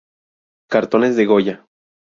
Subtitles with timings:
[0.75, 1.57] Cartones de Goya